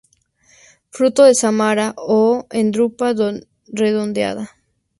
[0.95, 1.87] Fruto en sámara
[2.19, 2.21] o
[2.59, 3.07] en drupa
[3.81, 4.43] redondeada.